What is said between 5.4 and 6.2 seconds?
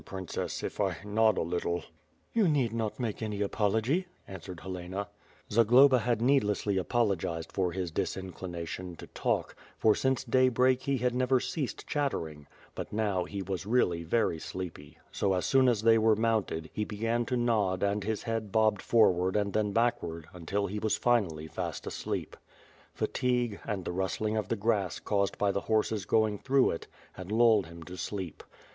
246 ^ITH FIRE AND SWORD. Zagloba